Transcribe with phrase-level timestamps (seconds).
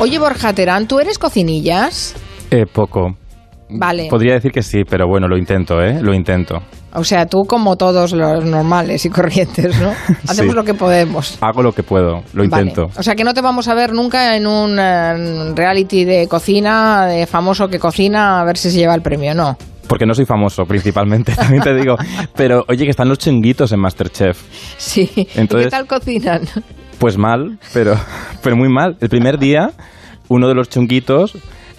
[0.00, 2.14] Oye, Borja Terán, ¿tú eres cocinillas?
[2.50, 3.16] Eh, poco.
[3.70, 4.06] Vale.
[4.08, 5.98] Podría decir que sí, pero bueno, lo intento, ¿eh?
[6.00, 6.62] Lo intento.
[6.94, 9.90] O sea, tú como todos los normales y corrientes, ¿no?
[10.28, 10.56] Hacemos Sí.
[10.56, 11.36] lo que podemos.
[11.42, 12.62] Hago lo que puedo, lo Vale.
[12.68, 12.88] intento.
[12.96, 17.06] O sea, que no te vamos a ver nunca en un eh, reality de cocina,
[17.06, 19.58] de famoso que cocina, a ver si se lleva el premio, ¿no?
[19.86, 21.96] Porque no soy famoso, principalmente, también te digo.
[22.36, 24.40] Pero oye, que están los chunguitos en Masterchef.
[24.78, 25.10] Sí.
[25.14, 26.42] ¿Y Entonces- qué tal cocinan?
[26.98, 27.94] Pues mal, pero,
[28.42, 28.96] pero muy mal.
[29.00, 29.70] El primer día,
[30.28, 31.36] uno de los chunguitos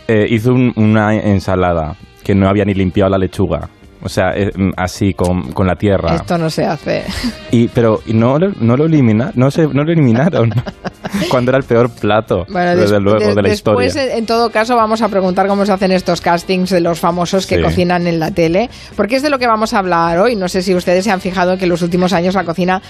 [0.07, 3.69] eh, hizo un- una ensalada que no había ni limpiado la lechuga.
[4.01, 6.15] O sea, eh, mm, así, con, con la tierra.
[6.15, 7.03] Esto no se hace.
[7.51, 10.53] Y, pero y no, lo- no lo elimina, no, se, no lo eliminaron
[11.29, 14.15] cuando era el peor plato, Bueno, desde des- luego, de- de la después, historia.
[14.15, 17.57] en todo caso, vamos a preguntar cómo se hacen estos castings de los famosos que
[17.57, 17.61] Sí.
[17.61, 20.35] cocinan en la tele, porque es de lo que vamos a hablar hoy.
[20.37, 22.81] No sé si ustedes se han fijado que en los últimos años la cocina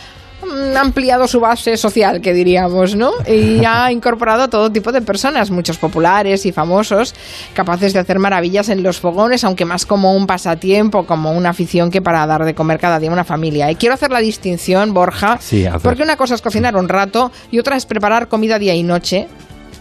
[0.79, 3.11] ampliado su base social, que diríamos, ¿no?
[3.27, 7.13] Y ha incorporado a todo tipo de personas, muchos populares y famosos,
[7.53, 11.91] capaces de hacer maravillas en los fogones, aunque más como un pasatiempo, como una afición
[11.91, 13.69] que para dar de comer cada día a una familia.
[13.71, 17.59] Y quiero hacer la distinción, Borja, Sí, porque una cosa es cocinar un rato y
[17.59, 19.27] otra es preparar comida día y noche.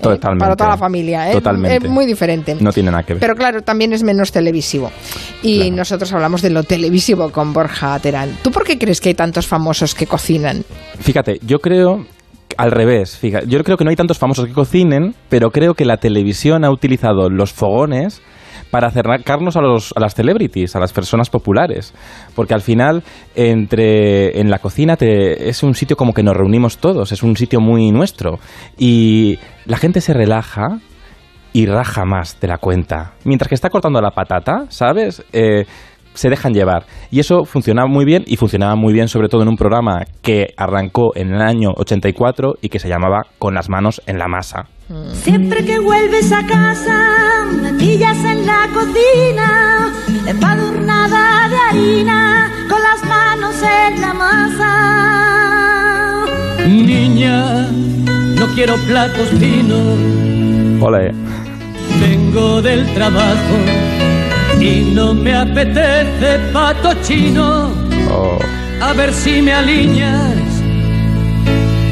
[0.00, 0.44] Totalmente.
[0.44, 1.30] Para toda la familia.
[1.30, 1.32] ¿eh?
[1.32, 1.86] Totalmente.
[1.86, 2.56] Es muy diferente.
[2.60, 3.20] No tiene nada que ver.
[3.20, 4.90] Pero claro, también es menos televisivo.
[5.42, 5.76] Y Claro.
[5.76, 8.36] nosotros hablamos de lo televisivo con Borja Terán.
[8.42, 10.64] ¿Tú por qué crees que hay tantos famosos que cocinan?
[11.00, 12.04] Fíjate, yo creo
[12.56, 15.84] al revés, fíjate, yo creo que no hay tantos famosos que cocinen, pero creo que
[15.84, 18.20] la televisión ha utilizado los fogones
[18.70, 21.94] para acercarnos a, los, a las celebrities, a las personas populares.
[22.34, 23.02] Porque al final,
[23.34, 27.36] entre en la cocina te- es un sitio como que nos reunimos todos, es un
[27.36, 28.38] sitio muy nuestro.
[28.76, 30.78] Y la gente se relaja
[31.52, 33.14] y raja más de la cuenta.
[33.24, 35.24] Mientras que está cortando la patata, ¿sabes?
[35.32, 35.64] Eh,
[36.18, 36.84] se dejan llevar.
[37.12, 40.52] Y eso funcionaba muy bien y funcionaba muy bien sobre todo en un programa que
[40.56, 44.66] arrancó en el año 84 y que se llamaba Con las manos en la masa.
[45.12, 49.92] Siempre que vuelves a casa, me pillas en la cocina,
[50.26, 54.74] empadurnada de harina, con las manos en la masa.
[56.66, 57.68] Niña,
[58.40, 59.98] no quiero platos finos,
[60.82, 61.12] Ole.
[62.00, 64.17] vengo del trabajo
[64.60, 67.70] y no me apetece pato chino.
[68.10, 68.38] Oh.
[68.80, 70.34] A ver si me alineas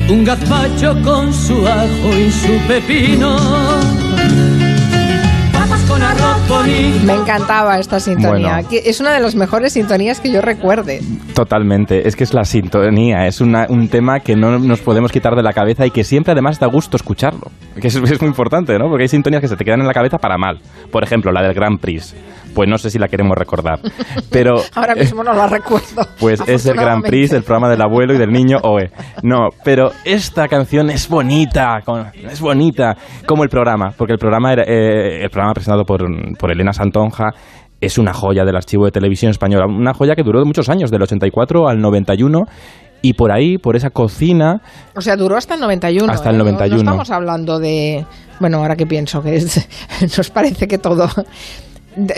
[0.08, 3.36] un gazpacho con su ajo y su pepino.
[5.52, 7.04] Papas con arroz bonito.
[7.04, 8.52] Me encantaba esta sintonía.
[8.54, 8.68] Bueno.
[8.68, 11.00] que es una de las mejores sintonías que yo recuerde.
[11.34, 15.34] Totalmente, es que es la sintonía, es una- un tema que no nos podemos quitar
[15.34, 17.50] de la cabeza y que siempre además da gusto escucharlo,
[17.80, 18.88] que es, es muy importante, ¿no?
[18.88, 20.60] Porque hay sintonías que se te quedan en la cabeza para mal.
[20.92, 22.14] Por ejemplo, la del Grand Prix,
[22.56, 23.78] pues no sé si la queremos recordar,
[24.30, 24.54] pero...
[24.74, 26.02] Ahora mismo no la recuerdo.
[26.18, 28.90] Pues es el Grand Prix, el programa del abuelo y del niño Oe.
[29.22, 31.80] No, pero esta canción es bonita,
[32.14, 32.96] es bonita,
[33.26, 36.00] como el programa, porque el programa era, eh, el programa presentado por,
[36.38, 37.26] por Elena Santonja
[37.78, 41.02] es una joya del archivo de televisión española, una joya que duró muchos años, del
[41.02, 42.40] 84 al 91.
[43.02, 44.62] Y por ahí, por esa cocina,
[44.96, 46.10] O sea, duró hasta el 91.
[46.10, 46.38] Hasta el ¿eh?
[46.38, 46.76] No- 91.
[46.76, 48.06] No, estamos hablando de...
[48.40, 49.68] Bueno, ahora que pienso que es-
[50.16, 51.06] nos parece que todo...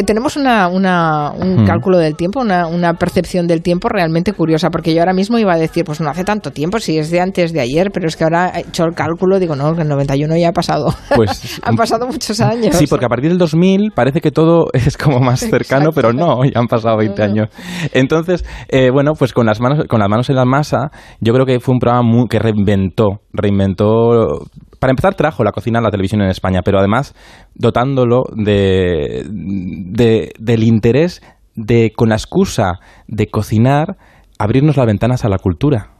[0.06, 1.66] Tenemos una, una- un Hmm.
[1.66, 5.52] cálculo del tiempo, una, una percepción del tiempo realmente curiosa, porque yo ahora mismo iba
[5.54, 8.16] a decir, pues no hace tanto tiempo, si es de antes de ayer, pero es
[8.16, 10.92] que ahora he hecho el cálculo, digo, no, que el 91 ya ha pasado.
[11.14, 11.60] pues...
[11.62, 12.74] Han pasado muchos años.
[12.76, 15.92] Sí, porque a partir del 2000 parece que todo es como más cercano, Exacto.
[15.94, 17.48] pero no, ya han pasado 20 años.
[17.92, 20.90] Entonces, eh, bueno, pues con las manos con las manos en la masa,
[21.20, 24.40] yo creo que fue un programa muy- que reinventó, reinventó
[24.78, 27.14] para empezar trajo la cocina a la televisión en España, pero además
[27.54, 31.20] dotándolo de, de- del interés
[31.54, 32.74] de con la excusa
[33.08, 33.96] de cocinar
[34.38, 35.90] abrirnos las ventanas a la cultura.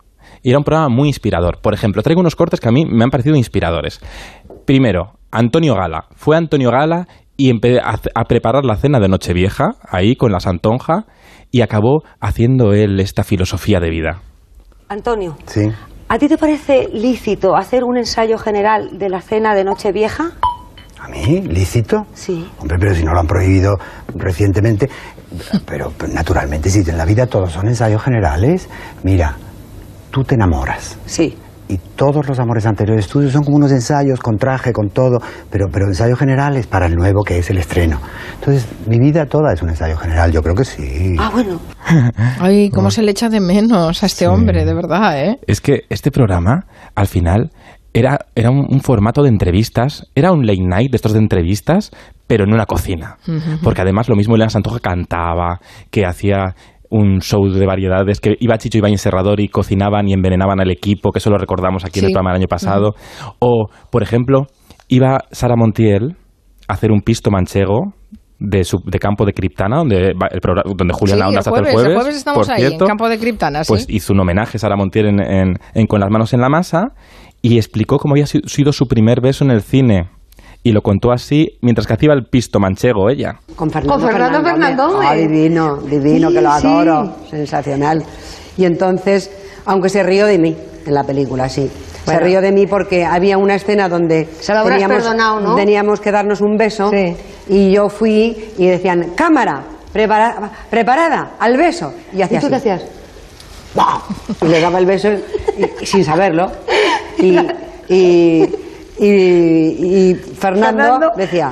[0.43, 1.59] Y era un programa muy inspirador.
[1.61, 4.01] Por ejemplo, traigo unos cortes que a mí me han parecido inspiradores.
[4.65, 6.05] Primero, Antonio Gala.
[6.15, 10.39] Fue Antonio Gala y empecé a, a preparar la cena de Nochevieja, ahí con la
[10.39, 11.07] Santonja,
[11.51, 14.21] y acabó haciendo él esta filosofía de vida.
[14.89, 15.69] Antonio, Sí.
[16.09, 20.33] ¿A ti te parece lícito hacer un ensayo general de la cena de Nochevieja?
[21.01, 21.43] ¿A mí?
[21.43, 22.07] ¿Lícito?
[22.13, 22.51] Sí.
[22.59, 23.79] Hombre, pero si no lo han prohibido
[24.15, 24.89] recientemente.
[25.65, 28.69] Pero, naturalmente, si en la vida todos son ensayos generales.
[29.05, 29.37] Mira,
[30.11, 30.99] tú te enamoras.
[31.07, 31.37] Sí.
[31.69, 35.19] Y todos los amores anteriores tuyos son como unos ensayos con traje, con todo,
[35.51, 38.01] pero, pero ensayos generales para el nuevo que es el estreno.
[38.37, 41.17] Entonces, mi vida toda es un ensayo general, yo creo que sí.
[41.19, 41.61] Ah, bueno.
[42.41, 45.39] Ay, cómo se le echa de menos a este hombre, de verdad, ¿eh?
[45.47, 47.51] Es que este programa, al final,
[47.93, 51.91] era, era un, un formato de entrevistas, era un late night de estos de entrevistas,
[52.29, 53.17] pero en una cocina.
[53.65, 55.61] Porque además lo mismo Elena Santoja cantaba,
[55.91, 56.55] que hacía
[56.91, 61.11] un show de variedades, que iba Chicho Ibáñez Serrador y cocinaban y envenenaban al equipo,
[61.13, 62.95] que eso lo recordamos aquí en el programa del año pasado.
[63.41, 64.47] O, por ejemplo,
[64.89, 66.17] iba Sara Montiel
[66.67, 67.93] a hacer un pisto manchego
[68.39, 71.55] de, su, de campo de Criptana, donde, el programa- donde Julián Sí, se hace el
[71.67, 73.69] jueves, el jueves estamos por ahí, en cierto, campo de Criptana, sí.
[73.73, 76.49] Pues hizo un homenaje a Sara Montiel en, en- en Con las manos en la
[76.49, 76.93] masa
[77.43, 80.09] y explicó cómo había si- sido su primer beso en el cine.
[80.63, 83.37] Y lo contó así mientras que hacía el pisto manchego ella.
[83.57, 84.79] Con Fernando, Con Fernando Fernández.
[85.07, 86.67] Ah, divino, divino, Sí, que lo sí.
[86.67, 88.05] adoro, sensacional.
[88.57, 89.31] Y entonces,
[89.65, 91.71] aunque se rió de mí en la película, sí.
[92.05, 92.21] Bueno.
[92.21, 95.55] Se rió de mí porque había una escena donde Se lo habrás perdonado, ¿no?
[95.55, 97.15] teníamos que darnos un beso Sí.
[97.49, 99.63] y yo fui y decían, cámara,
[99.93, 101.93] prepara- preparada, al beso.
[102.13, 102.69] Y ¿Y hacía tú qué así.
[102.71, 102.91] hacías?
[104.43, 106.51] y le daba el beso y- y sin saberlo.
[107.19, 107.37] Y,
[107.89, 108.49] y,
[108.99, 111.51] y- y Fernando, Fernando, decía,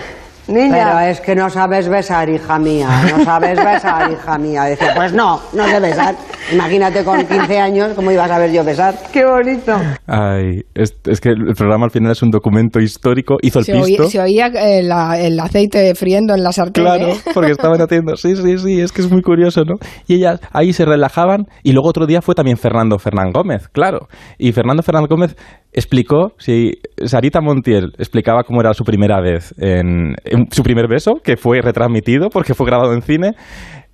[0.49, 0.71] niña.
[0.95, 4.65] pero es que no sabes besar, hija mía, no sabes besar, hija mía.
[4.65, 6.15] Decía, pues no, no sé besar.
[6.53, 8.95] Imagínate con 15 años cómo iba a saber yo besar.
[9.13, 9.75] Qué bonito.
[10.07, 13.37] Ay, es, es que el programa al final es un documento histórico.
[13.43, 14.05] Hizo el Se, pisto.
[14.05, 14.89] oía, se oía eh,
[15.27, 16.85] el aceite friendo en la sartén.
[16.85, 17.17] Claro, ¿eh?
[17.35, 19.75] porque estaban haciendo, sí, sí, sí, es que es muy curioso, ¿no?
[20.07, 24.07] Y ellas ahí se relajaban y luego otro día fue también Fernando Fernán Gómez, claro.
[24.39, 25.35] Y Fernando Fernán Gómez
[25.77, 26.73] explicó, si
[27.05, 31.61] Sarita Montiel explicaba cómo era su primera vez, en, en su primer beso, que fue
[31.61, 33.35] retransmitido porque fue grabado en cine,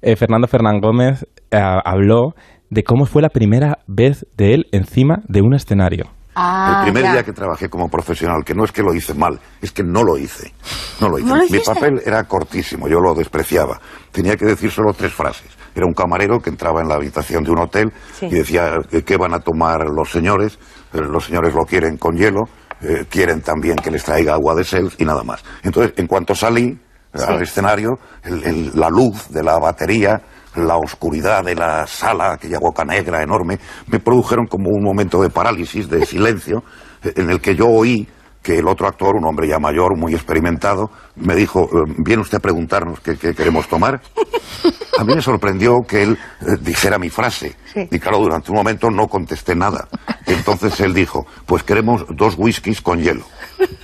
[0.00, 2.34] eh, Fernando Fernán Gómez eh, habló
[2.70, 6.06] de cómo fue la primera vez de él encima de un escenario.
[6.34, 7.12] Ah, el primer ya.
[7.12, 10.02] día que trabajé como profesional, que no es que lo hice mal, es que no
[10.02, 10.52] lo hice.
[11.00, 11.28] No lo hice.
[11.28, 13.78] ¿No lo Mi papel era cortísimo, yo lo despreciaba.
[14.10, 15.50] Tenía que decir solo tres frases.
[15.74, 18.26] Era un camarero que entraba en la habitación de un hotel Sí.
[18.26, 18.76] y decía
[19.06, 20.58] qué van a tomar los señores.
[20.92, 22.40] Eh, Los señores lo quieren con hielo,
[22.82, 25.42] eh, quieren también que les traiga agua de self y nada más.
[25.62, 26.78] Entonces, en cuanto salí
[27.14, 27.90] eh, al escenario,
[28.24, 30.20] el- el- la luz de la batería,
[30.56, 35.30] la oscuridad de la sala, aquella boca negra enorme, me produjeron como un momento de
[35.30, 36.62] parálisis, de silencio,
[37.02, 38.06] en el que yo oí
[38.42, 42.38] que el otro actor, un hombre ya mayor, muy experimentado, me dijo, eh, ¿viene usted
[42.38, 44.00] a preguntarnos qué, qué queremos tomar?
[44.98, 47.56] A mí me sorprendió que él eh, dijera mi frase.
[47.72, 47.88] Sí.
[47.90, 49.88] Y claro, durante un momento no contesté nada.
[50.26, 53.24] Entonces él dijo, pues queremos dos whiskies con hielo.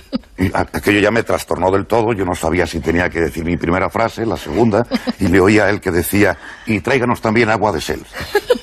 [0.53, 3.89] Aquello ya me trastornó del todo, yo no sabía si tenía que decir mi primera
[3.89, 4.85] frase, la segunda,
[5.19, 8.01] y le oía a él que decía, y tráiganos también agua de sel.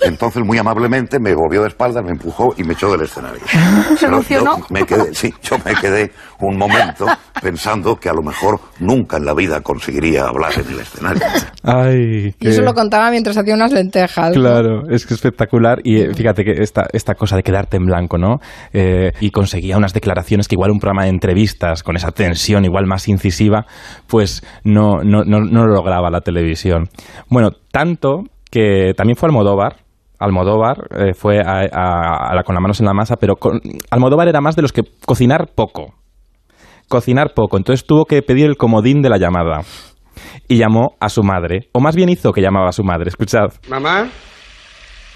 [0.02, 3.40] Entonces muy amablemente me volvió de espaldas, me empujó y me echó del escenario.
[3.96, 4.58] ¿Se Pero emocionó?
[4.58, 7.06] yo me quedé, sí, yo me quedé un momento
[7.42, 11.22] pensando que a lo mejor nunca en la vida conseguiría hablar en el escenario.
[11.62, 14.28] Ay, Y eso lo contaba mientras hacía unas lentejas.
[14.34, 14.40] ¿no?
[14.42, 15.80] Claro, es que espectacular.
[15.82, 18.36] Y eh, fíjate que esta, esta cosa de quedarte en blanco, ¿no?
[18.72, 21.10] Eh, y conseguía unas declaraciones que igual un programa de
[21.82, 23.66] con esa tensión igual más incisiva,
[24.06, 26.88] pues no, no, no, no lo lograba la televisión.
[27.28, 29.76] Bueno, tanto que también fue Almodóvar.
[30.18, 33.60] Almodóvar eh, fue a la, con las manos en la masa, pero con-
[33.90, 35.94] Almodóvar era más de los que cocinar poco.
[36.88, 37.56] Cocinar poco.
[37.56, 39.60] Entonces tuvo que pedir el comodín de la llamada.
[40.48, 41.68] Y llamó a su madre.
[41.72, 43.08] O más bien hizo que llamaba a su madre.
[43.08, 43.48] Escuchad.
[43.68, 44.08] Mamá,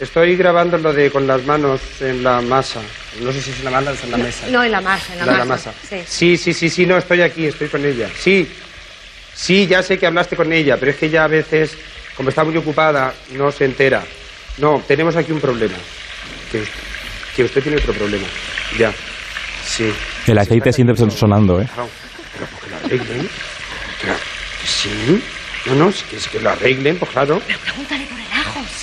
[0.00, 2.80] estoy grabando lo de con las manos en la masa.
[3.20, 4.46] No sé si es en la masa o es en la mesa.
[4.48, 5.72] No, en la masa, en la, La masa.
[5.88, 5.96] Sí.
[6.06, 8.08] Sí, sí, sí, sí, no, estoy aquí, estoy con ella.
[8.18, 8.48] Sí,
[9.34, 11.76] sí, ya sé que hablaste con ella, pero es que ella a veces,
[12.16, 14.02] como está muy ocupada, no se entera.
[14.58, 15.76] No, tenemos aquí un problema.
[16.50, 16.64] Que,
[17.36, 18.26] que usted tiene otro problema.
[18.78, 18.92] Ya.
[19.64, 19.92] Sí.
[20.26, 21.68] El aceite siempre sonando, ¿eh?
[21.72, 21.88] Claro,
[22.32, 23.28] pero pues que lo arreglen.
[24.02, 24.18] Claro,
[24.60, 25.22] que sí.
[25.66, 27.40] No, no, es que, es que lo arreglen, pues claro.
[27.46, 28.19] Pero pregúntale por.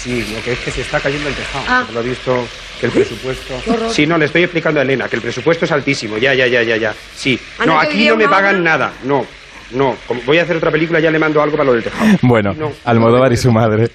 [0.08, 1.66] Sí, lo que es que se está cayendo el tejado.
[1.68, 1.84] Ah.
[1.94, 2.34] Lo he visto
[2.80, 3.54] que el presupuesto.
[3.90, 6.18] Sí, no, le estoy explicando a Elena que el presupuesto es altísimo.
[6.18, 6.94] Ya, ya, ya, ya, ya.
[7.14, 7.38] Sí.
[7.60, 8.94] Ah, No, ¿no te aquí no me pagan nada.
[9.04, 9.26] No,
[9.74, 9.96] no.
[10.08, 12.10] Como voy a hacer otra película, ya le mando algo para lo del tejado.
[12.22, 13.90] Bueno, No, Almodóvar no, y su madre,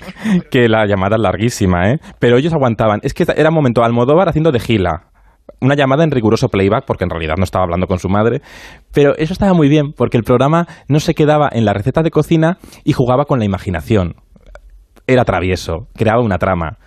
[0.50, 1.96] que la llamada es larguísima, ¿eh?
[2.18, 3.00] Pero ellos aguantaban.
[3.02, 5.04] Es que era un momento Almodóvar haciendo de gila.
[5.62, 8.42] Una llamada en riguroso playback, porque en realidad no estaba hablando con su madre.
[8.92, 12.10] Pero eso estaba muy bien, porque el programa no se quedaba en la receta de
[12.10, 14.16] cocina y jugaba con la imaginación.
[15.12, 16.78] Era travieso, creaba una trama.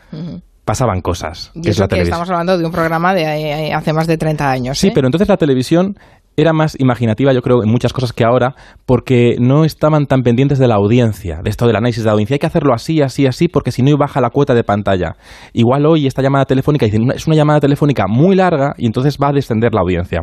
[0.64, 1.52] Pasaban cosas.
[1.54, 2.14] Y es la que televisión.
[2.14, 4.80] estamos hablando de un programa de eh, hace más de 30 años.
[4.80, 4.92] Sí, ¿eh?
[4.96, 5.96] pero entonces la televisión
[6.38, 8.56] era más imaginativa, yo creo, en muchas cosas que ahora,
[8.86, 12.36] porque no estaban tan pendientes de la audiencia, de esto del análisis de la audiencia.
[12.36, 15.16] Hay que hacerlo así, así, así, porque si no baja la cuota de pantalla.
[15.54, 19.30] Igual hoy esta llamada telefónica, dicen, es una llamada telefónica muy larga y entonces va
[19.30, 20.22] a descender la audiencia.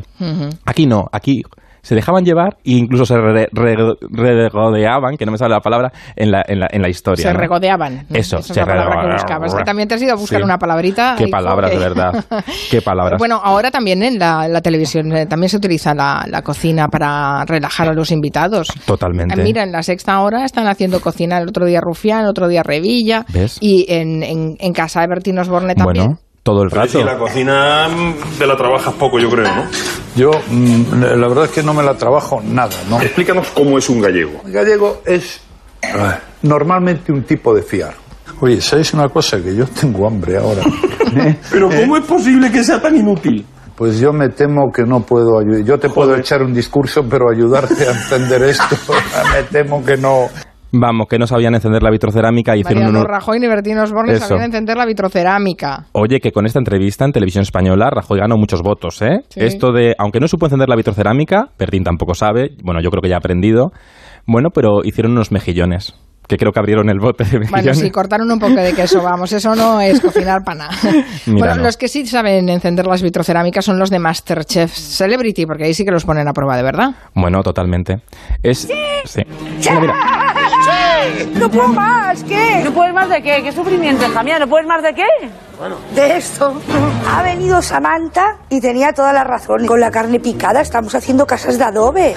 [0.66, 1.42] Aquí no, aquí
[1.82, 3.76] se dejaban llevar e incluso se re- re-
[4.10, 7.22] regodeaban, que no me sale la palabra, en la, en la, en la historia.
[7.26, 7.38] Se ¿no?
[7.40, 8.06] regodeaban.
[8.12, 9.16] Eso, Esa es la palabra que regodeaban.
[9.16, 9.46] buscaba.
[9.46, 10.44] Es que también te has ido a buscar Sí.
[10.44, 11.14] una palabrita.
[11.18, 12.24] Qué palabras, de verdad.
[12.70, 13.18] Qué palabras.
[13.22, 17.44] Bueno, ahora también en la, la televisión eh, también se utiliza la, la cocina para
[17.44, 18.68] relajar a los invitados.
[18.86, 19.34] Totalmente.
[19.40, 22.48] Eh, Mira, en la sexta hora están haciendo cocina el otro día Rufián, el otro
[22.48, 23.24] día Revilla.
[23.32, 23.58] ¿Ves?
[23.60, 26.06] Y en, en, en casa de Bertín Osborne también.
[26.06, 26.98] Bueno, todo el rato.
[26.98, 27.88] Sí, la cocina
[28.38, 29.64] te la trabajas poco, yo creo, ¿no?
[30.16, 33.00] Yo, mm, la verdad es que no me la trabajo nada, ¿no?
[33.00, 34.42] Explícanos cómo es un gallego.
[34.44, 35.40] El gallego es
[35.82, 35.88] eh,
[36.42, 37.94] normalmente un tipo de fiar.
[38.40, 39.40] Oye, ¿sabéis una cosa?
[39.40, 40.62] Que yo tengo hambre ahora.
[41.16, 41.36] ¿Eh?
[41.50, 43.46] Pero ¿cómo es posible que sea tan inútil?
[43.76, 45.64] Pues yo me temo que no puedo ayudar.
[45.64, 48.76] Yo te puedo echar un discurso, pero ayudarte a entender esto,
[49.32, 50.28] me temo que no.
[50.72, 53.04] Vamos, que no sabían encender la vitrocerámica y hicieron un...
[53.04, 54.28] Rajoy ni Bertín Osborne Eso.
[54.28, 55.86] sabían encender la vitrocerámica.
[55.92, 59.20] Oye, que con esta entrevista en televisión española Rajoy ganó muchos votos, ¿eh?
[59.28, 59.40] Sí.
[59.40, 63.10] Esto de, aunque no supo encender la vitrocerámica, Bertín tampoco sabe, bueno, yo creo que
[63.10, 63.72] ya ha aprendido,
[64.26, 65.94] bueno, pero hicieron unos mejillones,
[66.28, 69.32] que creo que abrieron el bote de Bueno, sí, cortaron un poco de queso, vamos,
[69.32, 70.70] eso no es cocinar para nada.
[71.26, 71.62] Mira, bueno, no.
[71.64, 75.84] los que sí saben encender las vitrocerámicas son los de Masterchef Celebrity, porque ahí sí
[75.84, 76.90] que los ponen a prueba, de verdad.
[77.14, 78.02] Bueno, totalmente.
[78.42, 78.68] Es...
[79.04, 79.22] Sí.
[79.58, 80.21] Mira, mira.
[81.34, 82.22] ¡No puedo más!
[82.24, 82.62] ¿Qué?
[82.64, 83.42] ¿No puedes más de qué?
[83.42, 84.38] ¿Qué sufrimiento, hija mía?
[84.38, 85.06] ¿No puedes más de qué?
[85.94, 86.60] de esto.
[87.08, 89.64] Ha venido Samantha y tenía toda la razón.
[89.66, 92.14] Con la carne picada estamos haciendo casas de adobe.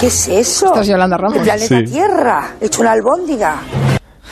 [0.00, 0.66] ¿Qué es eso?
[0.68, 1.36] Esto es Yolanda Ramos.
[1.36, 1.84] El planeta Sí.
[1.84, 3.56] Tierra, hecho una albóndiga.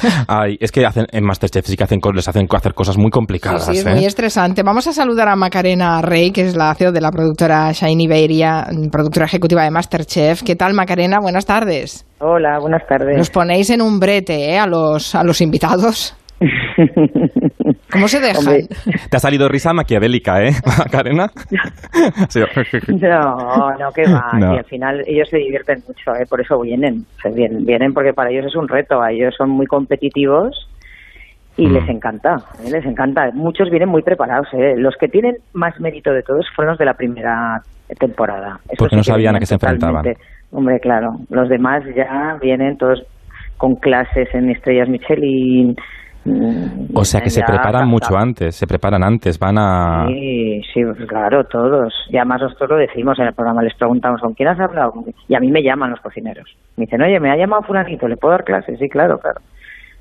[0.29, 3.11] Ay, es que hacen, en Masterchef sí que hacen, les hacen hacer cosas muy Sí,
[3.11, 3.91] complicadas, sí, es ¿eh?
[3.91, 4.63] muy estresante.
[4.63, 8.67] Vamos a saludar a Macarena Rey, que es la CEO de la productora Shiny Iberia,
[8.91, 10.43] productora ejecutiva de Masterchef.
[10.43, 11.19] ¿Qué tal, Macarena?
[11.21, 12.07] Buenas tardes.
[12.21, 13.17] Hola, buenas tardes.
[13.17, 14.59] Nos ponéis en un brete ¿eh?
[14.59, 16.15] a, los, a los invitados.
[17.93, 18.37] ¿Cómo se dejan?
[18.39, 18.67] Hombre.
[19.11, 21.27] Te ha salido risa maquiavélica, ¿eh, Macarena?
[22.29, 22.41] Sí.
[22.89, 24.31] No, no, que va.
[24.39, 24.55] No.
[24.55, 26.25] Y al final ellos se divierten mucho, ¿eh?
[26.29, 27.05] por eso vienen.
[27.23, 29.01] Se vienen, vienen porque para ellos es un reto.
[29.01, 30.69] A ellos son muy competitivos
[31.57, 31.73] y Mm.
[31.73, 32.71] les encanta, ¿eh?
[32.71, 33.31] les encanta.
[33.33, 34.49] Muchos vienen muy preparados.
[34.55, 34.75] ¿eh?
[34.77, 37.61] Los que tienen más mérito de todos fueron los de la primera
[37.99, 38.59] temporada.
[38.79, 39.97] Porque sí no sabían a qué se enfrentaban.
[40.03, 40.21] totalmente.
[40.53, 41.11] Hombre, claro.
[41.31, 43.03] Los demás ya vienen todos
[43.57, 45.75] con clases en estrellas Michelin.
[46.25, 50.07] Mm, O sea que se preparan mucho antes, se preparan antes, van a...
[50.09, 51.93] Sí, sí, pues claro, todos.
[52.11, 54.93] Y además nosotros lo decimos en el programa, les preguntamos con quién has hablado.
[55.28, 56.57] Y a mí me llaman los cocineros.
[56.76, 58.78] Me dicen, oye, me ha llamado fulanito, ¿le puedo dar clases?
[58.78, 59.40] Sí, claro, claro.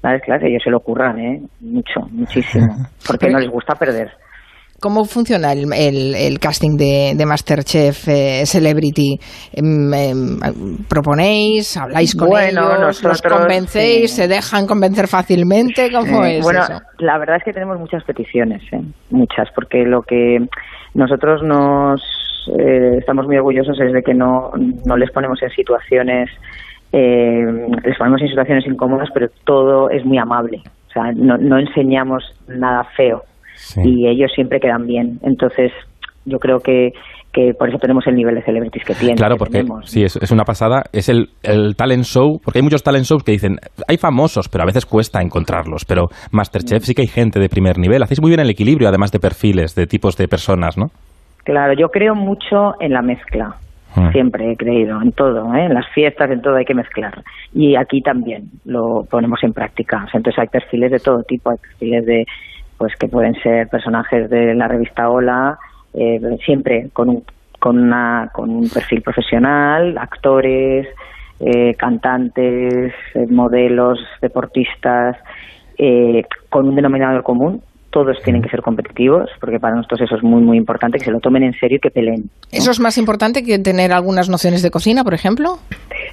[0.02, 1.42] Dar clases, ellos se lo ocurran, ¿eh?
[1.62, 2.76] Mucho, muchísimo.
[3.08, 4.12] Porque no les gusta perder.
[4.84, 9.18] ¿Cómo funciona el, el- el casting de, de Masterchef eh, Celebrity?
[9.54, 10.38] Em, em,
[10.90, 11.78] ¿Proponéis?
[11.78, 13.02] ¿Habláis con Bueno, ellos?
[13.02, 14.12] ¿Los convencéis?
[14.12, 14.22] sí.
[14.24, 15.90] ¿Se dejan convencer fácilmente?
[15.90, 16.74] ¿Cómo es bueno, eso?
[17.00, 18.82] la verdad es que tenemos muchas peticiones, ¿eh?
[19.10, 20.40] muchas, porque lo que
[20.96, 22.02] nosotros nos
[22.60, 24.52] eh, estamos muy orgullosos es de que no,
[24.86, 26.30] no les ponemos en situaciones,
[26.92, 27.46] eh,
[27.86, 30.62] les ponemos en situaciones incómodas, pero todo es muy amable.
[30.90, 33.24] O sea, no, no enseñamos nada feo
[33.84, 35.20] y ellos siempre quedan bien.
[35.24, 35.72] Entonces,
[36.26, 36.92] yo creo que,
[37.32, 39.18] que por eso tenemos el nivel de celebrities que tienen.
[39.18, 39.90] Claro, que porque tenemos.
[39.90, 40.84] sí, es, es una pasada.
[40.94, 44.64] Es el, el talent show, porque hay muchos talent shows que dicen, hay famosos, pero
[44.64, 45.86] a veces cuesta encontrarlos.
[45.86, 48.04] Pero Masterchef sí que hay gente de primer nivel.
[48.04, 50.88] Hacéis muy bien el equilibrio, además de perfiles, de tipos de personas, ¿no?
[51.44, 53.56] Claro, yo creo mucho en la mezcla.
[53.96, 54.12] Mm.
[54.12, 55.66] Siempre he creído en todo, ¿eh?
[55.66, 57.24] en las fiestas, en todo hay que mezclar.
[57.54, 60.08] Y aquí también lo ponemos en práctica.
[60.14, 62.26] Entonces hay perfiles de todo tipo, hay perfiles de,
[62.84, 65.58] pues que pueden ser personajes de la revista Hola,
[65.94, 67.24] eh, siempre con un,
[67.58, 70.86] con, una, con un perfil profesional, actores,
[71.40, 75.16] eh, cantantes, eh, modelos, deportistas,
[75.78, 77.62] eh, con un denominador común.
[77.90, 81.12] Todos tienen que ser competitivos, porque para nosotros eso es muy, muy importante, que se
[81.12, 82.24] lo tomen en serio y que peleen.
[82.52, 85.60] ¿Eso es más importante que tener algunas nociones de cocina, por ejemplo?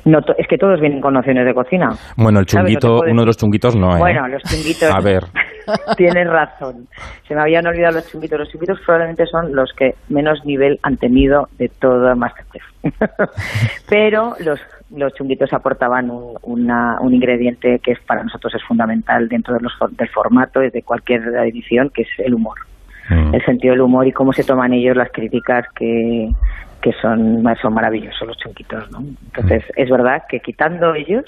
[0.04, 1.88] No, to- es que todos vienen con nociones de cocina.
[2.16, 3.98] Bueno, el chunguito, puedes- uno de los chunguitos no, ¿eh?
[3.98, 4.90] Bueno, los chunguitos.
[4.94, 5.24] A ver,
[5.96, 6.86] Tienes razón.
[7.26, 8.38] Se me habían olvidado los chunguitos.
[8.38, 12.62] Los chunguitos probablemente son los que menos nivel han tenido de todo Masterchef.
[13.88, 14.60] Pero los,
[14.94, 19.60] los chunguitos aportaban un, una- un ingrediente que es para nosotros es fundamental dentro de
[19.60, 22.58] los, del formato y de cualquier edición, que es el humor.
[23.08, 23.34] Mm.
[23.34, 26.30] El sentido del humor y cómo se toman ellos las críticas que,
[26.80, 28.90] que son, son maravillosos los chunguitos.
[28.92, 29.00] ¿no?
[29.26, 29.72] Entonces, Mm.
[29.82, 31.24] es verdad que quitando ellos,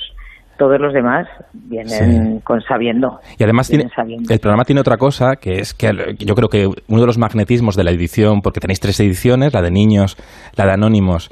[0.63, 3.19] todos los demás vienen con sabiendo.
[3.39, 4.33] Y además tiene, Vienen sabiendo.
[4.33, 5.89] el programa tiene otra cosa, que es que
[6.19, 9.61] yo creo que uno de los magnetismos de la edición, porque tenéis tres ediciones, la
[9.63, 10.17] de niños,
[10.57, 11.31] la de anónimos,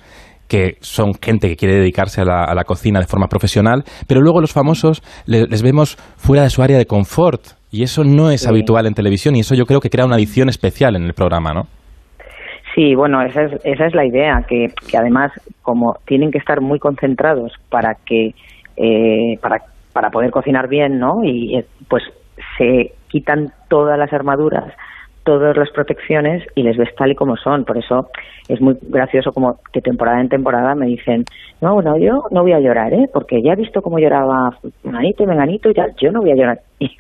[0.49, 4.21] que son gente que quiere dedicarse a la, a la cocina de forma profesional, pero
[4.21, 7.43] luego los famosos le- les vemos fuera de su área de confort.
[7.71, 8.49] Y eso no es Sí.
[8.49, 11.53] habitual en televisión y eso yo creo que crea una edición especial en el programa,
[11.55, 11.63] ¿no?
[12.75, 15.33] Sí, bueno, esa es, esa es la idea, que, que además,
[15.63, 18.31] como tienen que estar muy concentrados para que
[18.83, 21.23] eh, para, para poder cocinar bien, ¿no?
[21.23, 22.03] Y eh, pues
[22.57, 24.73] se quitan todas las armaduras,
[25.23, 27.67] todas las protecciones y les ves tal y como son.
[27.67, 28.09] Por eso
[28.49, 31.25] es muy gracioso como que temporada en temporada me dicen,
[31.61, 33.07] no, bueno, yo no voy a llorar, ¿eh?
[33.13, 36.37] Porque ya he visto cómo lloraba Menganito y Menganito y tal, yo no voy a
[36.37, 36.61] llorar.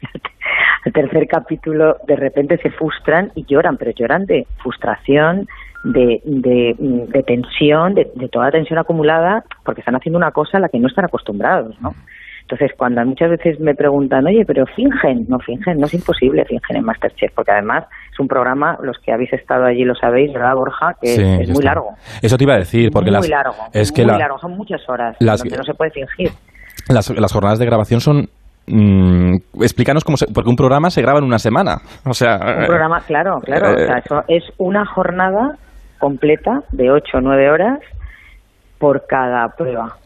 [0.84, 5.46] El tercer capítulo de repente se frustran y lloran, pero lloran de frustración,
[5.84, 10.58] de, de, de tensión, de, de toda la tensión acumulada, porque están haciendo una cosa
[10.58, 11.94] a la que no están acostumbrados, ¿no?
[12.42, 16.78] Entonces, cuando muchas veces me preguntan, oye, pero fingen, no fingen, no es imposible fingen
[16.78, 20.54] en Masterchef, porque además es un programa, los que habéis estado allí lo sabéis, ¿verdad,
[20.56, 20.96] Borja?
[21.00, 21.94] Que Sí, es muy largo.
[22.20, 24.56] Eso te iba a decir, porque muy las, largo, es que muy la- largo, son
[24.56, 26.30] muchas horas, las- donde no se puede fingir.
[26.88, 28.28] las, las jornadas de grabación son...
[28.66, 30.26] mm, explícanos cómo se...
[30.26, 31.80] Porque un programa se graba en una semana.
[32.04, 32.36] O sea...
[32.60, 35.56] Un programa, claro, claro, eh, o sea, eso es una jornada
[35.98, 37.78] completa de 8 o 9 horas
[38.78, 39.96] por cada prueba.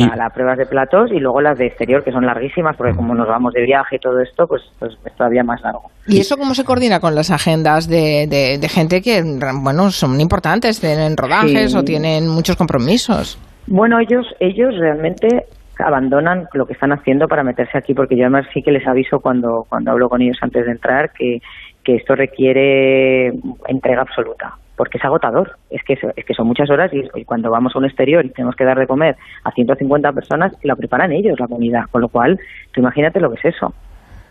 [0.00, 2.96] O sea, las pruebas de platos y luego las de exterior, que son larguísimas, porque
[2.96, 5.88] como nos vamos de viaje y todo esto, pues, pues es todavía más largo.
[6.08, 9.22] ¿Y eso cómo se coordina con las agendas de, de- de gente que,
[9.62, 11.78] bueno, son importantes, tienen rodajes Sí.
[11.78, 13.38] o tienen muchos compromisos?
[13.68, 15.46] Bueno, ellos, ellos realmente
[15.78, 19.20] abandonan lo que están haciendo para meterse aquí, porque yo además sí que les aviso
[19.20, 21.40] cuando, cuando hablo con ellos antes de entrar que,
[21.82, 23.32] que esto requiere
[23.66, 25.56] entrega absoluta, porque es agotador.
[25.70, 28.30] Es que, es, que son muchas horas y, y cuando vamos a un exterior y
[28.30, 32.08] tenemos que dar de comer a 150 personas, la preparan ellos la comida, con lo
[32.08, 32.38] cual,
[32.72, 33.74] tú imagínate lo que es eso.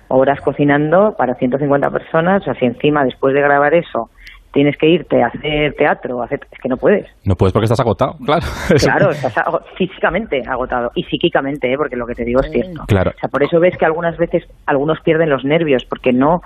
[0.08, 4.10] Horas cocinando para 150 personas, o sea, si encima después de grabar eso
[4.54, 7.06] tienes que irte a hacer teatro, a hacer, es que no puedes.
[7.26, 8.46] No puedes porque estás agotado, claro.
[8.80, 9.34] Claro, estás
[9.78, 11.76] físicamente agotado y psíquicamente, ¿eh?
[11.78, 12.84] porque lo que te digo es cierto.
[12.88, 13.12] Claro.
[13.16, 16.42] O sea, por eso ves que algunas veces algunos pierden los nervios porque no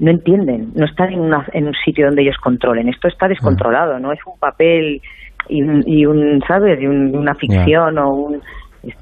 [0.00, 2.88] no entienden, no están en, una- en un sitio donde ellos controlen.
[2.88, 5.00] Esto está descontrolado, no es un papel
[5.48, 6.80] y un, y un ¿sabes?
[6.80, 8.40] Y un- una ficción o un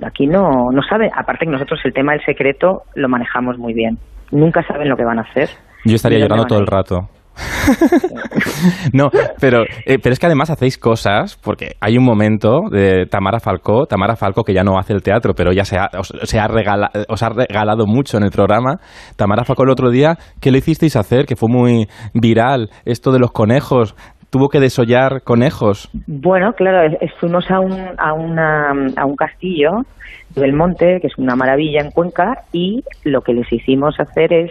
[0.03, 3.99] aquí no no saben, aparte que nosotros el tema del secreto lo manejamos muy bien.
[4.31, 5.49] Nunca saben lo que van a hacer.
[5.85, 7.09] Yo estaría ¿Y dónde llorando todo el rato.
[8.93, 13.41] No, pero, eh, pero es que además hacéis cosas, porque hay un momento de Tamara
[13.41, 16.39] Falcó, Tamara Falcó que ya no hace el teatro, pero ya se ha, os, se
[16.39, 18.77] ha regala- os ha regalado mucho en el programa.
[19.17, 21.27] Tamara Falcó el otro día, ¿qué le hicisteis hacer?
[21.27, 23.95] Que fue muy viral, esto de los conejos.
[24.31, 25.89] Tuvo que desollar conejos.
[26.07, 29.71] Bueno, claro, fuimos a un, a, una, a un castillo
[30.35, 34.51] de Belmonte, que es una maravilla en Cuenca, y lo que les hicimos hacer es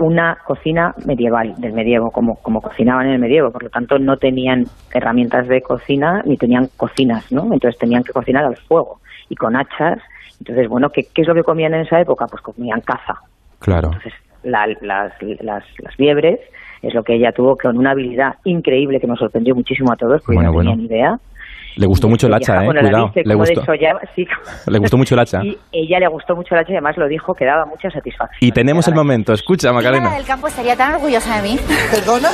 [0.00, 3.50] una cocina medieval, del medievo, como, como cocinaban en el medievo.
[3.50, 7.42] Por lo tanto, no tenían herramientas de cocina ni tenían cocinas, ¿no?
[7.52, 9.98] Entonces tenían que cocinar al fuego y con hachas.
[10.38, 12.26] Entonces, bueno, ¿qué, qué es lo que comían en esa época?
[12.26, 13.14] Pues comían caza.
[13.58, 13.90] Claro.
[14.42, 16.40] La- las, las, las liebres
[16.80, 20.22] es lo que ella tuvo con una habilidad increíble que nos sorprendió muchísimo a todos,
[20.22, 20.70] porque Bueno, no bueno.
[20.70, 21.18] tenían idea.
[21.76, 22.64] Le gustó mucho el hacha, Ella, eh.
[22.66, 23.04] bueno, la Cuidado.
[23.06, 24.24] viste Le gustó, desollaba, sí.
[24.66, 25.38] le gustó mucho el hacha.
[25.42, 28.38] Y ella le gustó mucho el hacha y además lo dijo que daba mucha satisfacción.
[28.40, 29.32] Y tenemos el momento.
[29.32, 30.14] Escucha, La Macarena.
[30.14, 31.58] del campo estaría tan orgullosa de mí.
[31.90, 32.30] ¿Perdona?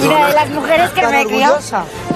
[0.00, 1.48] Mira, de las mujeres que ¿Tan me crió.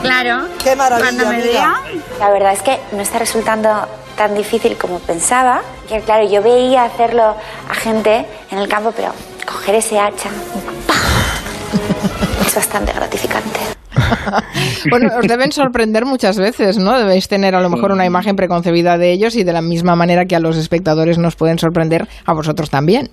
[0.03, 0.47] Claro.
[0.63, 1.75] Qué maravilla, Cuando me vea.
[2.21, 3.69] La verdad es que no está resultando
[4.17, 5.63] tan difícil como pensaba.
[5.89, 7.35] Que claro, yo veía hacerlo
[7.69, 9.13] a gente en el campo, pero
[9.47, 10.29] coger ese hacha
[10.87, 10.95] ¡pah!
[12.47, 13.06] es bastante gratificante.
[14.91, 16.99] Bueno, os deben sorprender muchas veces, ¿no?
[16.99, 20.25] Debéis tener a lo mejor una imagen preconcebida de ellos y de la misma manera
[20.25, 23.09] que a los espectadores nos pueden sorprender, a vosotros también.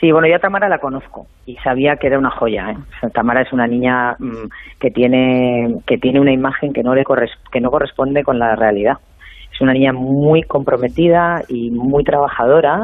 [0.00, 2.70] Sí, bueno, yo a Tamara la conozco y sabía que era una joya.
[2.70, 2.76] ¿eh?
[2.76, 4.48] O sea, Tamara es una niña mm,
[4.80, 7.04] que tiene que tiene una imagen que no le
[7.50, 8.98] que no corresponde con la realidad.
[9.52, 12.82] Es una niña muy comprometida y muy trabajadora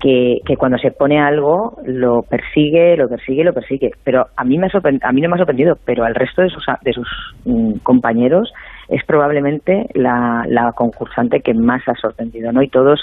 [0.00, 3.90] que, que cuando se pone algo lo persigue, lo persigue, lo persigue.
[4.04, 6.50] Pero a mí me ha a mí no me ha sorprendido, pero al resto de
[6.50, 7.08] sus de sus
[7.44, 8.52] mm, compañeros
[8.88, 12.62] es probablemente la, la concursante que más ha sorprendido, ¿no?
[12.62, 13.00] Y todos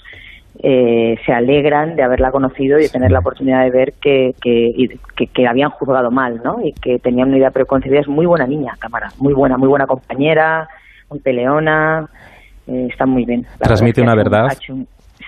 [0.61, 4.71] eh, se alegran de haberla conocido y de tener la oportunidad de ver que, que,
[5.15, 6.57] que, que habían juzgado mal, ¿no?
[6.63, 8.01] Y que tenían una idea preconcebida.
[8.01, 10.67] Es muy buena niña, Tamara, muy buena, muy buena compañera,
[11.09, 12.07] muy peleona,
[12.67, 13.45] eh, está muy bien.
[13.59, 14.57] La Transmite verdad una verdad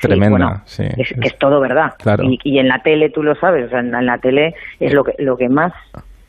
[0.02, 0.30] sí, tremenda.
[0.30, 0.84] bueno, sí.
[0.98, 1.92] es, todo verdad.
[2.00, 2.24] Claro.
[2.24, 4.94] Y, y en la tele, tú lo sabes, o sea, en, en la tele es
[4.94, 5.72] lo que, lo que más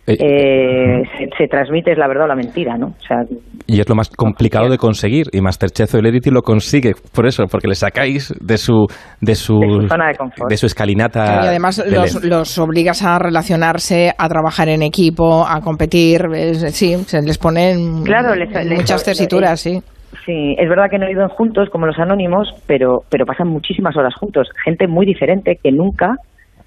[0.08, 2.86] eh, se, se transmite es la verdad o la mentira, ¿no?
[2.88, 3.18] O sea,
[3.66, 5.26] Y es lo más complicado de conseguir.
[5.32, 8.86] Y Masterchef Celebrity lo consigue por eso, porque le sacáis de su
[9.20, 10.48] de su, De su zona de confort.
[10.48, 11.40] de su escalinata.
[11.42, 16.22] y además de los, obligas a relacionarse, a trabajar en equipo, a competir.
[16.34, 19.80] es- sí, se les ponen Claro, les- muchas les- tesituras, sí.
[20.24, 24.14] Sí, es verdad que no viven juntos como los anónimos, pero, pero pasan muchísimas horas
[24.14, 24.48] juntos.
[24.64, 26.16] Gente muy diferente que nunca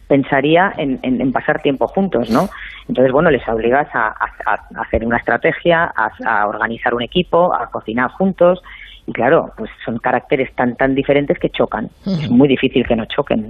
[0.08, 2.50] pensaría en, pasar tiempo juntos, ¿no?
[2.88, 7.54] Entonces, bueno, les obligas a, a- a hacer una estrategia, a, a organizar un equipo,
[7.54, 8.62] a cocinar juntos
[9.10, 11.90] y claro, pues son caracteres tan tan diferentes que chocan.
[12.06, 13.42] Es muy difícil que no choquen.
[13.42, 13.48] ¿no?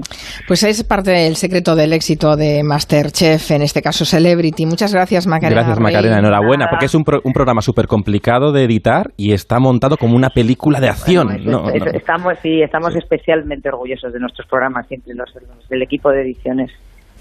[0.48, 4.66] Pues es parte del secreto del éxito de Masterchef, en este caso Celebrity.
[4.66, 5.62] Muchas gracias, Macarena.
[5.62, 5.84] Gracias, Rey.
[5.84, 6.20] Macarena.
[6.20, 10.16] Enhorabuena, porque es un, pro- un programa súper complicado de editar y está montado como
[10.16, 11.28] una película de acción.
[11.28, 11.92] Bueno, No, es- es- no.
[11.92, 16.72] Estamos, sí, estamos especialmente orgullosos de nuestros programas, siempre los, los del equipo de ediciones.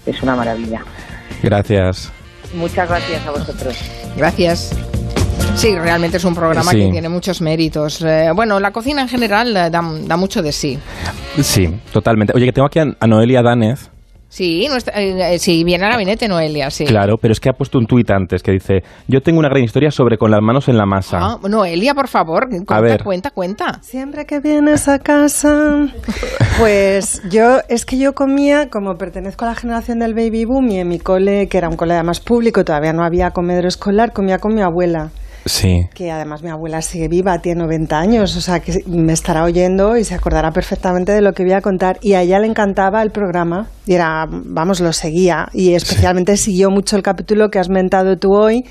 [0.05, 0.81] Es una maravilla.
[1.43, 2.11] Gracias.
[2.55, 4.13] Muchas gracias a vosotros.
[4.17, 5.18] Gracias.
[5.55, 6.79] Sí, realmente es un programa Sí.
[6.79, 8.01] que tiene muchos méritos.
[8.01, 10.79] Eh, bueno, la cocina en general eh, da, da mucho de sí.
[11.41, 12.31] Sí, totalmente.
[12.33, 13.89] Oye, que tengo aquí a, a Noelia Danez.
[14.29, 16.85] Sí, nuestra- eh, eh, sí, viene a gabinete Noelia, sí.
[16.85, 19.63] Claro, pero es que ha puesto un tuit antes que dice: Yo tengo una gran
[19.63, 21.17] historia sobre con las manos en la masa.
[21.19, 23.03] Ah, Noelia, por favor, cuenta, ver.
[23.03, 23.79] cuenta, cuenta.
[23.81, 25.87] Siempre que vienes a casa,
[26.59, 30.79] pues yo, es que yo comía, como pertenezco a la generación del baby boom y
[30.79, 34.37] en mi cole, que era un cole además público, todavía no había comedor escolar, comía
[34.37, 35.09] con mi abuela.
[35.49, 35.89] Sí.
[35.95, 39.97] Que además mi abuela sigue viva, tiene 90 años, o sea que me estará oyendo
[39.97, 41.97] y se acordará perfectamente de lo que voy a contar.
[42.01, 45.49] Y a ella le encantaba el programa y era, vamos, lo seguía.
[45.51, 48.63] Y especialmente siguió mucho el capítulo que has mentado tú hoy,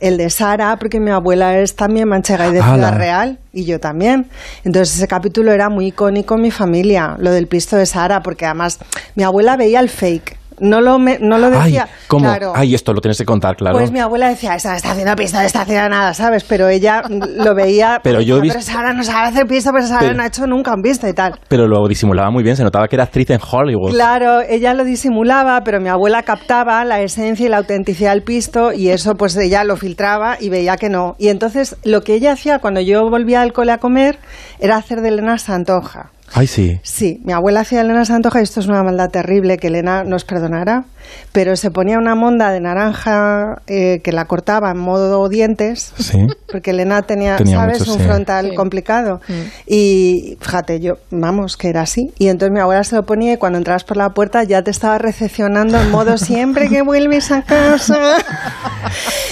[0.00, 2.74] el de Sara, porque mi abuela es también manchega y de ¡Hala!
[2.74, 4.28] Ciudad Real y yo también.
[4.64, 8.46] Entonces ese capítulo era muy icónico en mi familia, lo del pisto de Sara, porque
[8.46, 8.78] además
[9.16, 10.41] mi abuela veía el fake.
[10.60, 11.84] No lo, me- no lo decía.
[11.88, 12.24] Ay, ¿cómo?
[12.24, 12.52] Claro.
[12.54, 13.76] Ay, esto lo tienes que contar, claro.
[13.78, 16.44] Pues mi abuela decía, esta no está haciendo pisto, no está haciendo nada, ¿sabes?
[16.44, 18.00] Pero ella lo veía.
[18.04, 20.22] Pero yo he "Ah, visto- Pero Sara no sabe hacer pisto, pero Sara Pero- no
[20.22, 21.38] ha hecho nunca un pisto y tal.
[21.48, 23.92] Pero lo disimulaba muy bien, se notaba que era actriz en Hollywood.
[23.92, 28.72] Claro, ella lo disimulaba, pero mi abuela captaba la esencia y la autenticidad del pisto
[28.72, 31.14] y eso pues ella lo filtraba y veía que no.
[31.18, 34.18] Y entonces lo que ella hacía cuando yo volvía al cole a comer
[34.60, 36.10] era hacer de Elena Santoja.
[36.34, 36.80] Ay, sí.
[36.82, 40.24] Sí, mi abuela hacía Elena Santoja y esto es una maldad terrible que Elena nos
[40.24, 40.84] perdonará,
[41.32, 46.18] pero se ponía una monda de naranja eh, que la cortaba en modo dientes, Sí.
[46.50, 48.04] porque Elena tenía, Tenía ¿sabes?, mucho, un sí.
[48.04, 48.54] frontal Sí.
[48.54, 49.20] complicado.
[49.28, 49.32] Mm.
[49.66, 52.12] Y fíjate, yo, vamos, que era así.
[52.18, 54.70] Y entonces mi abuela se lo ponía y cuando entrabas por la puerta ya te
[54.70, 58.16] estaba recepcionando en modo siempre que vuelves a casa.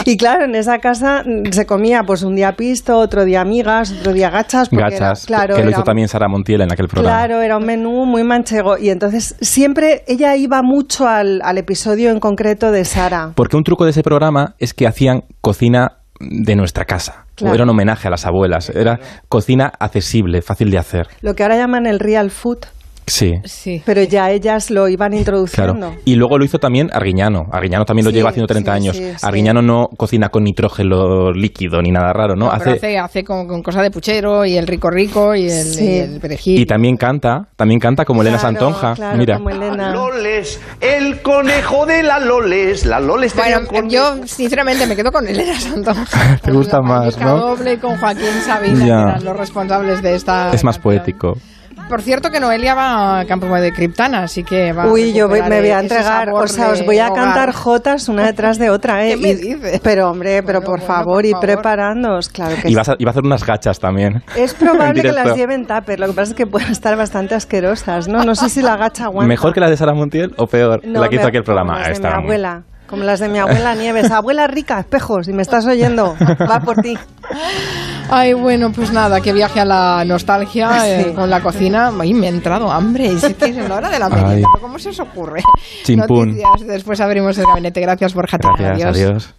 [0.05, 4.13] y claro, en esa casa se comía pues un día pisto, otro día amigas, otro
[4.13, 4.69] día gachas.
[4.69, 7.17] porque era- Gachas, claro, que lo era- hizo también Sara Montiel en aquel programa.
[7.19, 8.79] Claro, era un menú muy manchego.
[8.79, 13.33] Y entonces siempre ella iba mucho al, al episodio en concreto de Sara.
[13.35, 17.27] Porque un truco de ese programa es que hacían cocina de nuestra casa.
[17.35, 17.55] Claro.
[17.55, 18.69] Era un homenaje a las abuelas.
[18.71, 21.09] Era cocina accesible, fácil de hacer.
[21.23, 22.59] Lo que ahora llaman el real food.
[23.07, 23.33] Sí.
[23.45, 23.83] Sí.
[23.85, 25.19] Pero ya ellas lo iban Claro.
[25.19, 25.95] introduciendo.
[26.05, 27.47] Y luego lo hizo también Arguiñano.
[27.51, 28.97] Arguiñano también lo Sí, lleva haciendo 30 sí, años.
[28.97, 29.27] sí, sí.
[29.27, 32.47] Arguiñano no cocina con nitrógeno líquido ni nada raro, ¿no?
[32.47, 35.65] No, hace, hace, hace con, con cosa de puchero y el rico rico y el,
[35.65, 35.85] Sí.
[35.85, 36.59] y el perejil.
[36.61, 38.95] y también canta, también canta como Elena Claro, Santonja.
[38.95, 39.37] claro, Mira.
[39.37, 39.93] como Elena.
[39.93, 42.87] Loles, el conejo de la Loles.
[42.87, 46.39] La Loles Bueno, yo sinceramente me quedo con Elena Santonja.
[46.43, 47.37] Te gusta más, ¿no?
[47.39, 50.53] Doble con Joaquín Sabina, que eran los responsables de esta.
[50.53, 50.83] Es más canción.
[50.83, 51.35] poético.
[51.91, 55.43] Por cierto, que Noelia va a Campo de Criptana, así que va Uy, yo voy-
[55.43, 57.25] me voy a entregar, o sea, os voy a hogar.
[57.25, 59.11] cantar jotas una detrás de otra, ¿eh?
[59.11, 59.81] ¿Qué me Y- dices?
[59.83, 61.47] Pero hombre, pero por bueno, favor, por y favor.
[61.47, 62.75] preparándoos, claro que Y sí.
[62.77, 64.23] vas a, y va a hacer unas gachas también.
[64.37, 68.07] Es probable que las lleven tupper, lo que pasa es que pueden estar bastante asquerosas,
[68.09, 68.23] ¿no?
[68.25, 69.29] No sé si la gacha aguanta.
[69.29, 70.81] ¿Mejor que las de Sara Montiel o peor?
[70.85, 71.83] No, la que hizo aquel programa.
[71.89, 74.11] Está mi muy- abuela, como las de mi abuela Nieves.
[74.11, 76.17] Abuela rica, espejos, si me estás oyendo,
[76.51, 76.99] va por ti.
[78.11, 81.15] Ay, bueno, pues nada, que viaje a la nostalgia eh, Sí.
[81.15, 81.93] con la cocina.
[82.01, 83.07] Ay, me ha entrado hambre.
[83.07, 84.13] Es que es la hora de la Ay.
[84.23, 84.49] merienda.
[84.61, 85.41] ¿Cómo se os ocurre?
[85.85, 86.31] Chimpún.
[86.37, 86.67] Noticias.
[86.67, 87.81] Después abrimos el gabinete.
[87.81, 88.37] Gracias, Borja.
[88.39, 88.97] Gracias, Adiós.
[88.97, 89.35] adiós.